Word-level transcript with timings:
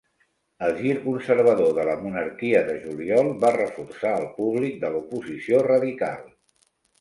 El 0.67 0.71
gir 0.77 0.93
conservador 1.01 1.75
de 1.79 1.83
la 1.89 1.93
Monarquia 2.05 2.61
de 2.69 2.77
Juliol 2.85 3.29
va 3.45 3.51
reforçar 3.59 4.15
el 4.23 4.27
públic 4.41 4.81
de 4.87 4.91
l'oposició 4.97 5.63
radical. 5.69 6.19